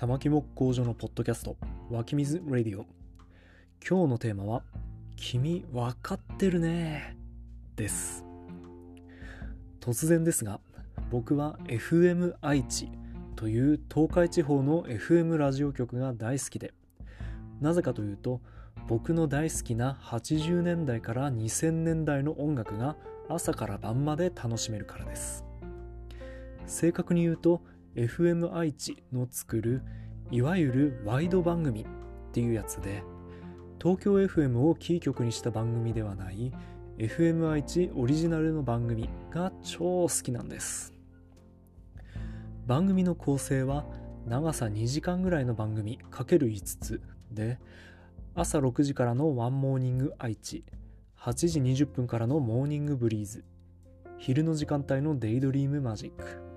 [0.00, 1.58] 玉木木工所のポッドキャスト
[1.90, 2.86] 湧き水ラディオ。
[3.86, 4.62] 今日のテーマは
[5.14, 7.18] 君わかってるね
[7.76, 8.24] です。
[9.78, 10.58] 突然ですが
[11.10, 12.88] 僕は FM 愛知
[13.36, 16.72] という東海地方の FM ラジオ局が大好きで
[17.60, 18.40] なぜかというと
[18.88, 22.96] 僕の大好きな80年代から2000年代の音楽が
[23.28, 25.44] 朝から晩まで楽しめるからです。
[26.64, 27.60] 正確に言うと
[27.96, 29.82] FM 愛知の作る
[30.30, 31.86] いわゆるワイド番組っ
[32.32, 33.02] ていうやつで
[33.82, 36.52] 東京 FM をキー局にした番組ではない
[36.98, 40.92] FM 愛知オリジナルの番組が超好きなんです。
[42.66, 43.86] 番組の構成は
[44.26, 47.00] 長さ2時間ぐらいの番組 ×5 つ
[47.32, 47.58] で
[48.34, 50.62] 朝6時からのワンモーニング愛知
[51.18, 53.44] 8時20分からのモーニングブリーズ
[54.18, 56.49] 昼の時間帯のデイドリームマジック。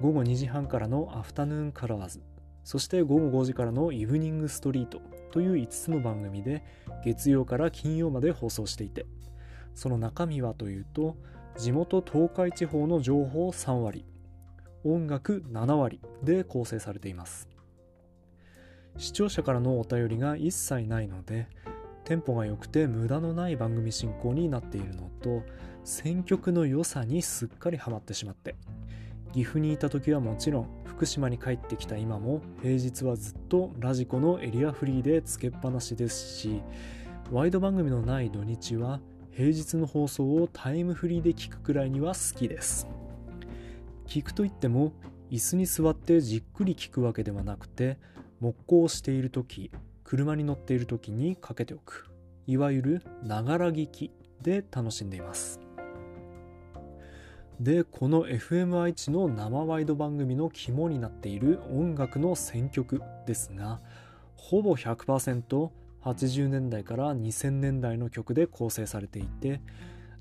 [0.00, 2.20] 午後2時半からのアフタヌーンカラーズ
[2.64, 5.00] そして午後5時からのイブニングストリート
[5.32, 6.64] という5つの番組で
[7.04, 9.06] 月曜から金曜まで放送していて
[9.74, 11.16] その中身はというと
[11.56, 14.04] 地元東海地方の情報3割
[14.84, 17.50] 音楽7割で構成されています。
[18.96, 21.48] 視聴者からのお便りが一切ないので
[22.04, 25.42] テンポが良くて無駄のない番組進行になっているのと
[25.84, 28.56] 選曲の良さにすっかりハマってしまって
[29.32, 36.62] 岐阜にいた時はもちろん福島に帰ってきた今も平日はずっとラジコのエリアフリーでつけっぱなしですし
[37.30, 42.86] ワイド番組のない土日は平日の放送をタイムフリーで聞くくらいには好きです。
[44.06, 44.92] 聞くといっても
[45.30, 47.96] 椅子に座ってじっくり聞くわけではなくて
[48.40, 49.70] 木工をしている時
[50.02, 52.10] 車に乗っている時にかけておく。
[52.46, 54.10] いわゆるながら聞き
[54.42, 55.60] で楽しんでいます。
[57.60, 63.80] でこの FM 愛知の生ワイド番組の肝になっている音楽の選曲ですが
[64.34, 69.60] ほぼ 100%80 年代から2000年代の曲で構成されていて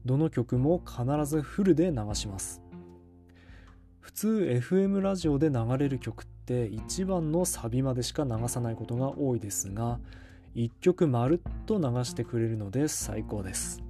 [0.05, 2.61] どの曲も必ずフルで流します。
[4.01, 4.27] 普通
[4.61, 9.99] FM ラジオで流れる曲って1番のサビまでしか流さないことが多いですが
[10.55, 13.88] 1曲まるっと流してくれるので最高です。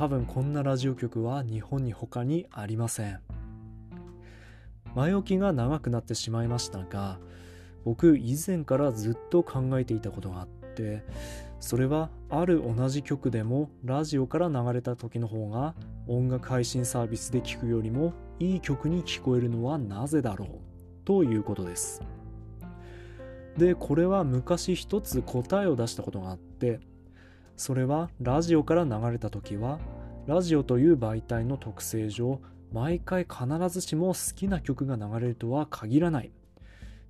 [0.00, 3.20] 多分こんなラジオ局は日本に他にありません。
[4.94, 7.18] 前置きが長くなってしまいましたが
[7.84, 11.04] 僕以前からずっと考えていたことがあって
[11.60, 15.74] それはある同じ曲でもラジオから流れた時の方が
[16.08, 20.48] 音楽配信サービスで聴くよりもいい曲に聞こえるのはなぜだろう
[21.04, 22.00] ということです。
[23.58, 26.80] でこれは昔一つ答えを出したことがあって
[27.60, 29.80] それはラジオから流れた時は
[30.26, 32.40] ラジオという媒体の特性上
[32.72, 36.32] 毎回必ずしも好きな曲が流れるとは限らない。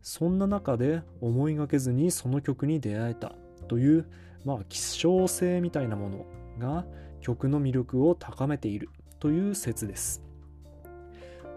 [0.02, 3.32] そんな中で思いがけずにその曲に出会えた。
[3.68, 4.06] という
[4.44, 6.26] まあ希少性みたいなもの
[6.58, 6.84] が
[7.20, 8.88] 曲の魅力を高めている。
[9.20, 10.20] という説です。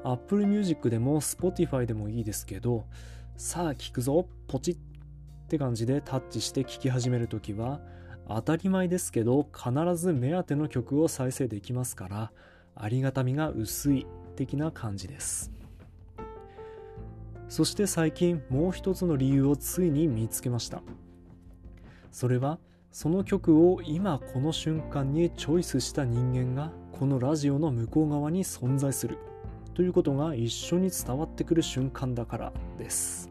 [0.04, 2.86] Apple Music でも Spotify でもいいですけど
[3.38, 4.28] さあ聴くぞ。
[4.48, 4.76] ポチッ。
[4.76, 4.78] っ
[5.48, 7.80] て感じでタッチして聴き始めるときは
[8.28, 12.32] 当たり前ですけど必ず目当ての曲を再生できますから
[12.76, 15.52] ありがたみが薄い的な感じです。
[17.50, 20.82] そして最近もう一つの理由をついに見つけました。
[22.12, 22.60] それは
[22.92, 29.18] その曲を今この瞬間にチョイスした人間がこのラジオの向こう側に存在する
[29.74, 33.30] ということが一緒に伝わってくる瞬間だからです。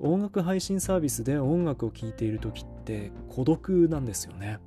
[0.00, 4.58] 音楽配信サービスで音楽を聴いている時って孤独なんですよね。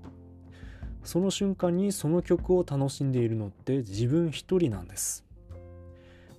[1.03, 5.25] その瞬間にその曲を楽しんでいるのって自分一人なんです。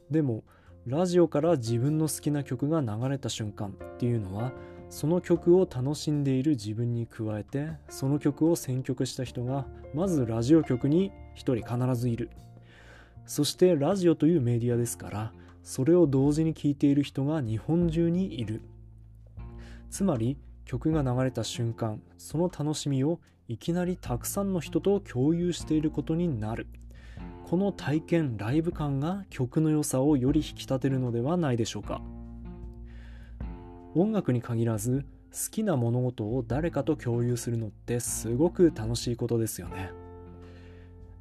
[0.09, 0.45] でも
[0.87, 4.53] ラジオから自分の好きな曲が流れた瞬間っていうのは
[4.91, 12.31] その曲を楽しんでいる自分に加えてその曲を選曲した人がまずラジオ局に一人必ずいる。
[13.27, 15.33] そしてラジオというメディアですから
[15.65, 18.63] それを同時に聴いている人が日本中にいる。
[19.91, 26.67] つまり曲が流れた瞬間その楽しみをいきなりたくさんの人と共有していることになる。
[27.45, 32.01] この体験ライブ感が曲の良さをより引き立てるのではないでしょうか。
[33.95, 39.91] 音楽に限らず好きな物事を誰かと共有するのってすごく楽しいことですよね。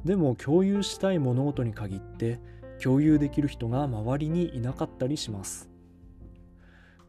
[0.06, 2.40] でも共有したい物事に限って
[2.82, 5.71] 共有できる人が周りにいなかったりします。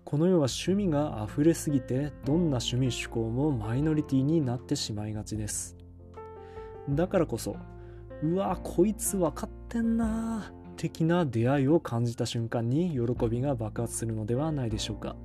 [0.05, 5.77] この世は趣味が溢れすぎてどんな趣味趣向もマイノリティになってしまいがちです。
[6.89, 7.57] だからこそ
[8.23, 15.17] うわこいつ分かってんな的な出会いを感じた瞬間に喜びが爆発するのではないでしょうか。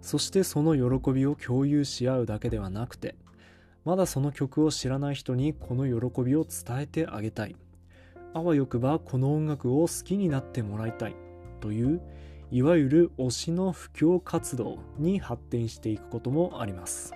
[0.00, 3.14] そしてその喜びを共有し合うだけではなくて
[3.84, 7.56] まだその曲を知らない人にこの喜びを伝えてあげたい。
[8.34, 11.16] あわよくばこの音楽を好きになってもらいたい
[11.60, 12.00] という
[12.52, 17.14] いわゆる推しの布教活動に発展していくこともあります。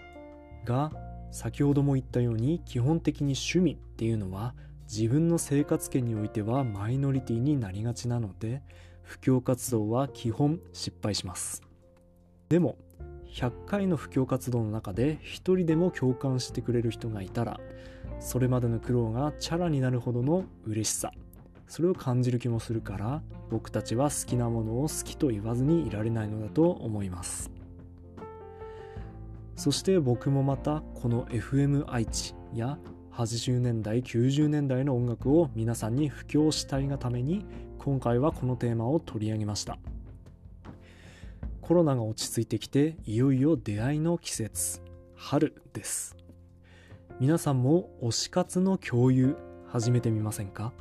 [0.64, 0.90] が
[1.30, 4.54] 先ほども言ったように基本的に趣味っていうのは
[4.90, 8.62] 自分の生活圏においてはマイノリティになりがちなので
[9.02, 11.62] 布教活動は基本失敗します。
[12.48, 12.78] でも
[13.34, 17.60] 100回の布教活動の中で一人でも共感してくれる人がいたら
[18.20, 21.12] それまでの苦労がチャラになるほどの嬉しさ。
[21.66, 27.50] それを感じる気もするから僕たちは好きなものを好きと言わずにいられないのだと思います。
[29.56, 32.78] そして僕もまたこの FM 愛知や
[33.12, 37.46] 80年代90年代の音楽を皆さんに布教したいがために
[37.78, 39.78] 今回はこのテーマを取り上げました。
[41.62, 44.82] コロナが落ち着いてきていよいよ出会いの季節。
[45.14, 46.16] 春です。
[47.18, 49.36] 皆さんも推し活の共有
[49.66, 50.72] 始めてみませんか？